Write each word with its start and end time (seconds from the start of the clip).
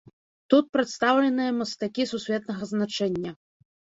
Тут 0.53 0.65
прадстаўленыя 0.77 1.51
мастакі 1.59 2.07
сусветнага 2.13 2.63
значэння. 2.73 3.31